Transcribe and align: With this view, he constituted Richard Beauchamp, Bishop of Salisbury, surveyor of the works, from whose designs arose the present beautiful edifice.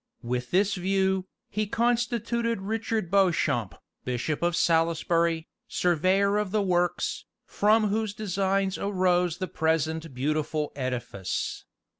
With 0.23 0.49
this 0.49 0.73
view, 0.73 1.27
he 1.47 1.67
constituted 1.67 2.59
Richard 2.63 3.11
Beauchamp, 3.11 3.75
Bishop 4.03 4.41
of 4.41 4.55
Salisbury, 4.55 5.47
surveyor 5.67 6.39
of 6.39 6.49
the 6.49 6.63
works, 6.63 7.25
from 7.45 7.89
whose 7.89 8.15
designs 8.15 8.79
arose 8.79 9.37
the 9.37 9.47
present 9.47 10.11
beautiful 10.15 10.71
edifice. 10.75 11.65